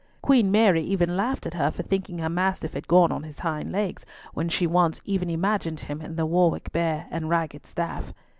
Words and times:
Queen 0.23 0.49
Mary 0.49 0.81
even 0.81 1.15
laughed 1.15 1.45
at 1.45 1.53
her 1.53 1.69
for 1.69 1.83
thinking 1.83 2.17
her 2.17 2.27
mastiff 2.27 2.73
had 2.73 2.87
gone 2.87 3.11
on 3.11 3.21
his 3.21 3.37
hind 3.41 3.71
legs 3.71 4.03
when 4.33 4.49
she 4.49 4.65
once 4.65 4.99
even 5.05 5.29
imagined 5.29 5.81
him 5.81 6.01
in 6.01 6.15
the 6.15 6.25
Warwick 6.25 6.71
Bear 6.71 7.05
and 7.11 7.29
ragged 7.29 7.67
staff. 7.67 8.11